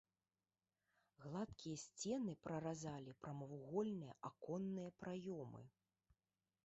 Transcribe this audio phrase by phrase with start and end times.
[1.25, 5.61] Гладкія сцены праразалі прамавугольныя аконныя праёмы.